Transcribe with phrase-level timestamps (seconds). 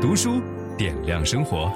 [0.00, 0.40] 读书
[0.78, 1.70] 点亮生活。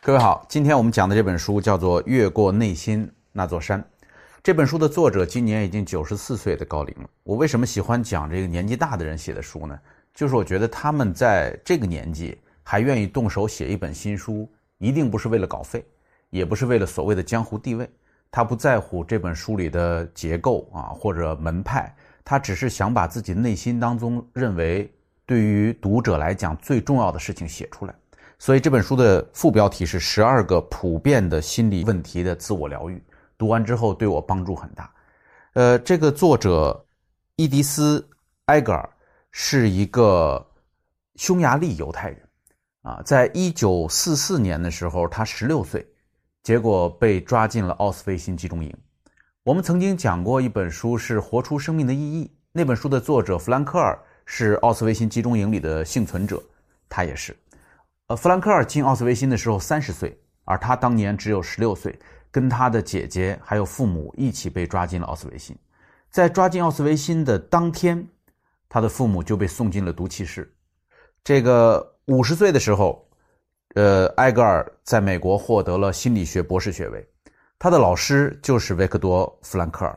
[0.00, 3.78] 各位好，今天我们讲的这本书叫做《越过内心那座山》。
[4.42, 7.10] 这本书的作者今年已经九十四岁的高龄了。
[7.24, 9.78] 我为什么喜欢讲这个年纪大的人写的书呢？
[10.14, 15.84] 就是我觉得他们在这个年纪还愿意动手写一本新书，一定不是为了稿费，
[16.30, 17.86] 也不是为了所谓的江湖地位。
[18.30, 24.90] 他不在乎这本书里的结构啊，或者门派，他只是想把自己内心当中认为
[25.26, 27.94] 对于读者来讲最重要的事情写出来。
[28.38, 33.02] 所以这本书的副标题是“十二个普遍的心理问题的自我疗愈”。
[33.38, 34.90] 读完之后对我帮助很大。
[35.54, 36.84] 呃，这个作者
[37.36, 38.00] 伊迪丝·
[38.46, 38.88] 埃格尔
[39.30, 40.44] 是一个
[41.16, 42.20] 匈牙利犹太人，
[42.82, 45.86] 啊，在一九四四年的时候，他十六岁，
[46.42, 48.76] 结果被抓进了奥斯维辛集中营。
[49.42, 56.42] 我们曾经讲过一本书是《活出生命的意义》，那本书的作者弗兰克尔是奥斯维辛集中营里的幸存者，
[56.88, 57.36] 他也是。
[58.06, 61.98] 呃，弗兰克尔进奥斯维辛的时候三十岁，而他当年只有十六岁。
[62.30, 65.56] 跟他的姐姐还有父母一起被抓进了奥斯维辛，
[66.10, 68.04] 在抓进奥斯维辛的当天，
[68.68, 70.52] 他的父母就被送进了毒气室。
[71.22, 73.08] 这个五十岁的时候，
[73.76, 77.08] 呃，埃格尔在美国获得了心理学博士学位，
[77.56, 79.96] 他的老师就是维克多·弗兰克尔。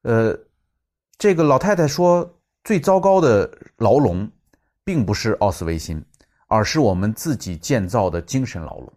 [0.00, 0.34] 呃，
[1.18, 4.30] 这个老太太说，最糟糕的牢笼，
[4.84, 6.04] 并不是奥斯维辛，
[6.46, 8.92] 而是我们自己建造的精神牢笼。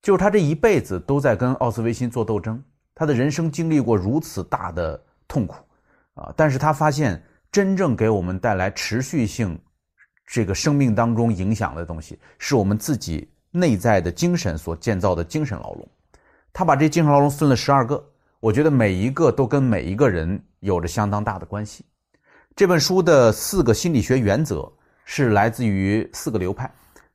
[0.00, 2.62] 就是他这一辈子都在跟奥斯维辛做斗争，
[2.94, 5.56] 他的人生经历过如此大的痛苦，
[6.14, 6.32] 啊！
[6.36, 9.58] 但是他发现真正给我们带来持续性，
[10.26, 15.88] 这个生命当中影响的东西，是我们自己内在的精神所建造的精神牢笼。
[16.52, 18.02] 他把这精神牢笼分了十二个，
[18.40, 21.84] 我觉得每一个都跟每一个人有着相当大的关系。
[22.56, 24.72] 这本书的四个心理学原则
[25.04, 26.72] 是来自于四个流派，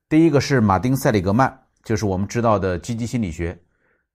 [0.10, 1.58] 第一个是马丁·塞里格曼。
[1.82, 3.58] 就是我们知道的积极心理学，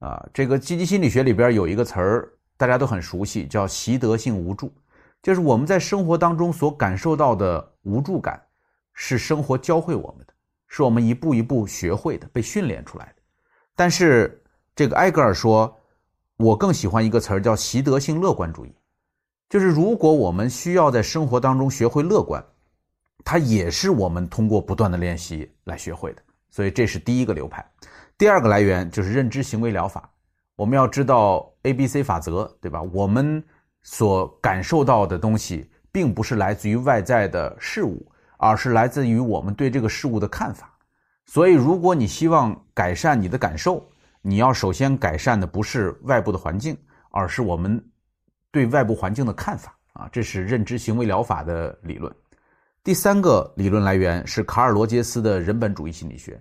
[0.00, 4.70] 啊，这个积极心理学里边有一个词儿，大家都很熟悉，叫习得性无助。
[5.22, 8.38] 就是我们在生活当中所感受到的无助感，
[8.92, 10.34] 是生活教会我们的，
[10.68, 13.22] 是我们一步一步学会的，被训练出来的。
[13.74, 14.42] 但是
[14.76, 15.74] 这个埃格尔说，
[16.36, 18.74] 我更喜欢一个词儿叫习得性乐观主义，
[19.54, 22.44] 就是如果我们需要在生活当中学会乐观，
[23.24, 26.22] 它也是我们通过不断的练习来学会的。
[26.50, 27.64] 所以这是第一个流派，
[28.18, 30.10] 第二个来源就是认知行为疗法。
[30.56, 32.82] 我们要知道 ABC 法则，对吧？
[32.82, 33.40] 我们
[33.84, 38.04] 所感受到的东西，并不是来自于外在的事物，
[38.38, 40.76] 而是来自于我们对这个事物的看法。
[41.26, 43.88] 所以，如果你希望改善你的感受，
[44.20, 46.76] 你要首先改善的不是外部的环境，
[47.12, 47.80] 而是我们
[48.54, 50.08] 对外部环境的看法啊。
[50.12, 52.14] 这是认知行为疗法的理论。
[52.84, 56.40] 第三个理论来源是卡尔罗杰斯的人本主义心理学，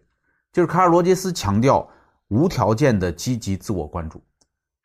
[0.51, 1.89] 就是卡尔罗杰斯强调
[2.27, 4.21] 无条件的积极自我关注，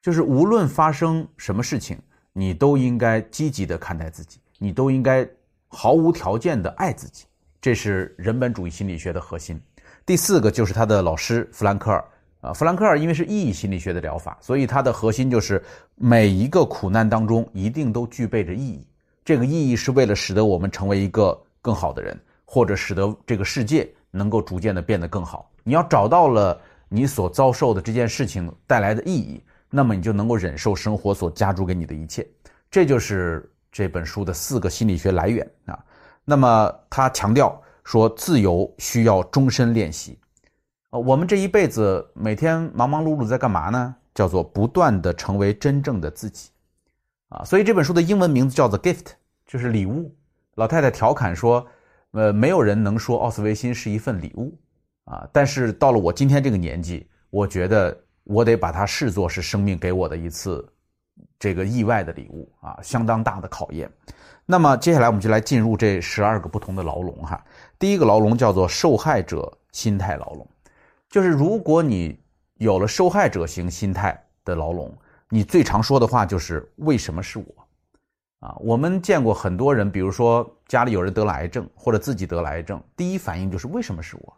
[0.01, 2.01] 就是无论发生什么事情，
[2.33, 5.29] 你都应该积极的看待自己，你都应该
[5.67, 7.27] 毫无条件的爱自己，
[7.61, 9.61] 这是人本主义心理学的核心。
[10.07, 12.03] 第四个就是他的老师弗兰克尔
[12.41, 15.63] 啊，弗兰克尔因为是意义心理学的疗法，所以它的核心就是
[15.97, 18.87] 每一个苦难当中一定都具备着意义，
[19.25, 21.39] 这个意义是为了使得我们成为一个。
[21.61, 25.51] 更好的人，或者使得这个世界能够逐渐的变得更好。
[25.65, 32.27] 你要找到了你所遭受的这件事情带来的意义，那么你就能够忍受生活所加诸给你的一切。
[32.71, 35.79] 这就是这本书的四个心理学来源啊。
[36.25, 40.17] 那么他强调说，自由需要终身练习。
[40.91, 43.95] 呃，我们这一辈子每天忙忙碌碌在干嘛呢？
[44.15, 46.51] 叫做不断的成为真正的自己
[47.29, 47.45] 啊。
[47.45, 49.09] 所以这本书的英文名字叫做 Gift，
[49.47, 50.15] 就是礼物。
[50.55, 51.65] 老太太调侃说
[52.13, 54.59] ：“呃，没有人能说奥斯维辛是一份礼物，
[55.05, 60.67] 啊，但是到了我今天这个年纪，我觉得我得把它视作是生命给我的一次
[61.39, 63.89] 这个意外的礼物啊，相当大的考验。
[64.47, 67.45] 那么接下来我们就来进入这十二个不同的牢笼哈。
[67.79, 70.49] 第一个牢笼叫做受害者心态牢笼，
[71.11, 72.19] 就是如果你
[72.55, 74.93] 有了受害者型心态的牢笼，
[75.29, 77.45] 你最常说的话就是为什么是我？”
[78.41, 84.37] 啊，我们见过很多人，比如说家里有人得了癌症，或者自己得了癌症，第一反应就是为什么是我？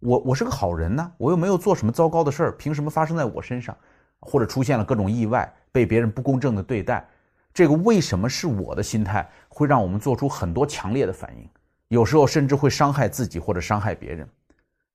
[0.00, 3.76] 我我是个好人呢，我又没有做什么糟糕的事儿，凭什么发生在我身上？
[4.20, 7.08] 或者出现了各种意外，被别人不公正的对待，
[7.54, 11.48] 这个为什么是我的心态，会让我们做出很多强烈的反应，
[11.88, 14.28] 有时候甚至会伤害自己或者伤害别人。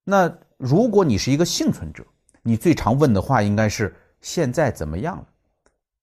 [0.04, 2.06] 那如果你是一个幸存者，
[2.42, 5.26] 你最常问的话应该是现在怎么样了？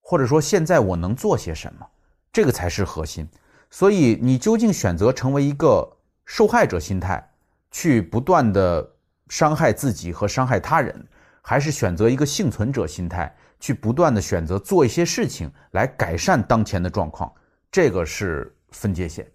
[0.00, 1.87] 或者说现在我能做些什么？
[2.32, 3.29] 这个才是核心，
[3.70, 5.88] 所以你究竟选择成为一个
[6.25, 7.29] 受害者心态
[7.70, 8.88] 去不断的
[9.29, 11.06] 伤害自己和伤害他人，
[11.43, 17.32] 还是选择一个幸存者心态去不断的选择做一些事情来改善当前的状况，
[17.70, 19.31] 这个是分界线。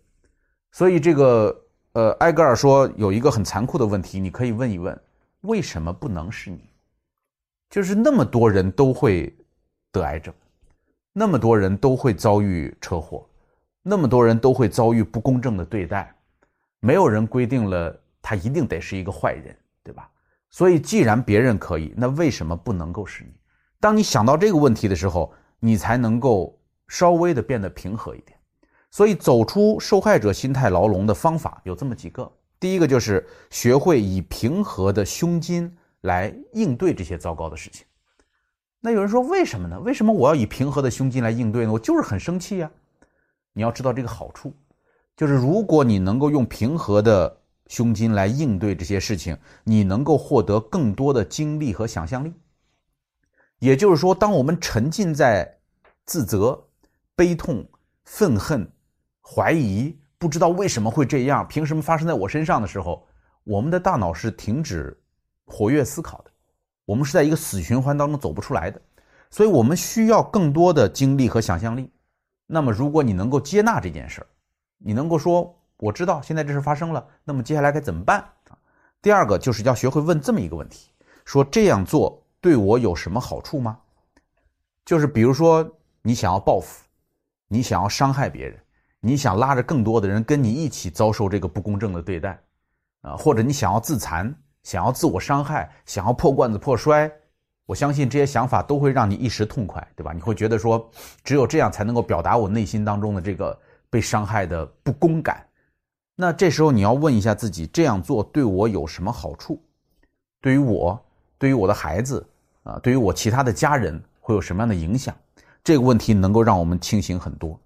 [0.72, 1.65] 所以这个
[1.96, 5.02] 呃，埃格尔说有一个很残酷的问题，你可以问一问：
[5.42, 6.70] 为什么不能是你？
[7.70, 9.34] 就是那么多人都会
[9.94, 10.34] 得癌症，
[11.14, 13.26] 那么多人都会遭遇车祸，
[13.82, 16.14] 那么多人都会遭遇不公正的对待。
[16.82, 20.10] 没有人规定了他一定得是一个坏人，对吧？
[20.50, 23.32] 所以既然别人可以，那为什么不能够是你？
[23.80, 26.60] 当你想到这个问题的时候，你才能够
[26.90, 28.38] 稍微的变得平和一点。
[28.96, 32.32] 所以走出受害者心态牢笼的方法有这么几个：
[32.62, 35.70] 第一个就是学会以平和的胸襟
[36.04, 37.86] 来应对这些糟糕的事情。
[38.80, 39.78] 那有人说，为什么呢？
[39.82, 41.74] 为什么我要以平和的胸襟来应对呢？
[41.74, 42.72] 我就是很生气呀。
[43.52, 44.54] 你要知道这个好处。
[45.18, 52.32] 就是如果你能够用平和的胸襟来应对这些事情，你能够获得更多的精力和想象力。
[53.60, 55.58] 也就是说，当我们沉浸在
[56.06, 56.68] 自责、
[57.14, 57.68] 悲痛、
[58.06, 58.72] 愤恨、
[59.27, 63.07] 怀疑，不知道为什么会这样，凭什么发生在我身上的时候，
[63.44, 64.95] 我们的大脑是停止
[65.45, 66.31] 活跃思考的，
[66.86, 68.80] 我们是在一个死循环当中走不出来的。
[69.31, 71.92] 所以我们需要更多的精力和想象力。
[72.45, 74.27] 那么，如果你能够接纳这件事儿，
[74.77, 78.24] 你能够说我知道现在这事发生了，那么接下来该怎么办？
[79.01, 80.92] 第二个就是要学会问这么一个问题：
[81.25, 83.80] 说这样做对我有什么好处吗？
[84.86, 85.68] 就是比如说
[86.01, 86.86] 你想要报复，
[87.48, 88.60] 你想要伤害别人，
[89.06, 92.40] 你想拉着更多的人跟你一起遭受这个不公正的对待，
[93.02, 97.12] 啊，或者你想要自残，想要自我伤害，想要破罐子破摔，
[97.66, 100.12] 我相信这些想法都会让你一时痛快，对吧？
[100.13, 100.90] 你会觉得说
[101.24, 103.57] 只有这样才能够表达我内心当中的这个。
[103.88, 105.46] 被伤害的不公感，
[106.16, 109.62] 那这时候你要问一下自己，这样做对我有什么好处？
[110.42, 111.00] 对于我，
[111.38, 112.28] 对于我的孩子，
[112.63, 115.16] 啊，对于我其他的家人会有什么样的影响？
[115.63, 117.58] 这个问题能够让我们清醒很多，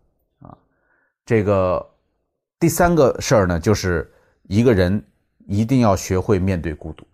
[1.29, 1.87] 这个
[2.59, 4.11] 第三个事儿呢，就是
[4.47, 4.99] 一个人
[5.45, 7.05] 一定要学会面对孤独，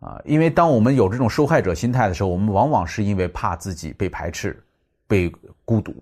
[0.00, 4.60] 啊，因为当我们有这种受害者心态的时候，我们往往是因为怕自己被排斥、
[5.06, 5.32] 被
[5.64, 5.94] 孤独。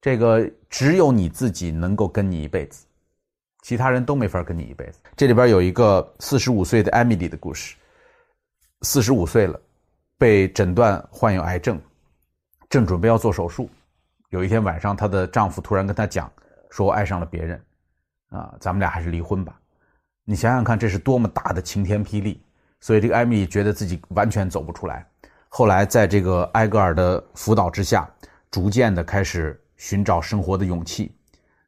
[0.00, 2.84] 这个只有你自己能够跟你一辈子，
[3.62, 4.98] 其他人都没法跟你一辈子。
[5.16, 7.76] 这里边有一个四十五岁的艾米丽的故事。
[8.82, 9.60] 四十五岁了，
[10.18, 11.80] 被诊断患有癌症，
[12.68, 13.70] 正准备要做手术。
[14.30, 16.28] 有一天晚上，她的丈夫突然跟她讲
[16.70, 17.60] 说：“我爱上了别人，
[18.30, 19.58] 啊，咱们俩还是离婚吧。”
[20.24, 22.42] 你想想看，这是多么大的晴天霹雳！
[22.80, 25.06] 所以这个艾米丽觉得自己完全走不出来。
[25.48, 28.08] 后来在这个埃格尔的辅导之下，
[28.50, 29.60] 逐渐的开始。
[29.78, 31.14] 寻找生活的勇气，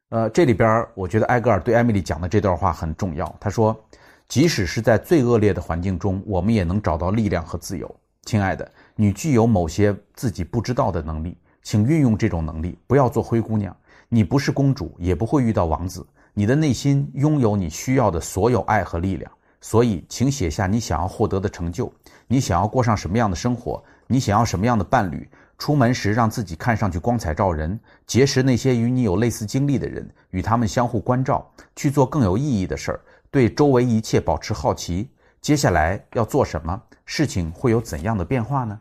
[0.08, 3.36] 呃，这里边我觉得埃格尔对艾米丽讲的这段话很重要。
[3.38, 3.88] 他说
[4.26, 7.88] ：“即使是在最恶劣的环境中，我们也能找到力量和自由。
[8.24, 13.76] 亲爱的，你具有某些自己不知道的能力，请运用这种能力，不要做灰姑娘。
[14.12, 16.04] 你不是公主，也不会遇到王子。
[16.34, 19.30] 你的内心拥有你需要的所有爱和力量。
[19.60, 21.92] 所以，请写下你想要获得的成就，
[22.26, 25.26] 你想要过上什么样的生活，你想要什么样的伴侣。”
[25.58, 35.10] 出门时让自己看上去光彩照人，结识那些与你有类似经历的人，与他们相互关照，去做更有意义的事儿，对周围一切保持好奇。
[35.42, 36.82] 接下来要做什么？
[37.04, 38.80] 事情会有怎样的变化呢？